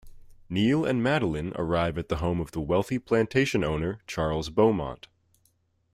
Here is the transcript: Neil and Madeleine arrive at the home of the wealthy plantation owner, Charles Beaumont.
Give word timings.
Neil 0.49 0.83
and 0.83 1.03
Madeleine 1.03 1.53
arrive 1.57 1.95
at 1.95 2.09
the 2.09 2.15
home 2.15 2.41
of 2.41 2.53
the 2.53 2.59
wealthy 2.59 2.97
plantation 2.97 3.63
owner, 3.63 3.99
Charles 4.07 4.49
Beaumont. 4.49 5.07